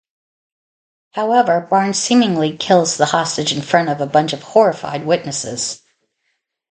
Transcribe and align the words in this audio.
However, 1.11 1.61
Barnes 1.69 1.99
seemingly 1.99 2.57
kills 2.57 2.97
the 2.97 3.05
hostage 3.05 3.53
in 3.53 3.61
front 3.61 3.87
of 3.87 4.01
a 4.01 4.07
bunch 4.07 4.33
of 4.33 4.41
horrified 4.41 5.05
witnesses. 5.05 5.83